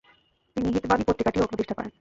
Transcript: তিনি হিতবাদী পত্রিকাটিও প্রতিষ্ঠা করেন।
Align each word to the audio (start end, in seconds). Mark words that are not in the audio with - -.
তিনি 0.57 0.67
হিতবাদী 0.75 1.03
পত্রিকাটিও 1.07 1.49
প্রতিষ্ঠা 1.51 1.75
করেন। 1.77 1.89